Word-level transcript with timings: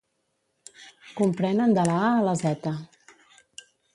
Comprenen 1.19 1.77
de 1.79 1.85
la 1.89 1.99
a 2.07 2.09
a 2.15 2.25
la 2.31 2.35
zeta. 2.41 2.75